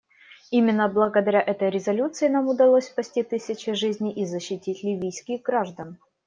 Именно 0.49 0.87
благодаря 0.87 1.39
этой 1.39 1.69
резолюции 1.69 2.27
нам 2.27 2.47
удалось 2.47 2.87
спасти 2.87 3.21
тысячи 3.21 3.73
жизней 3.73 4.11
и 4.11 4.25
защитить 4.25 4.81
ливийских 4.81 5.43
граждан. 5.43 5.99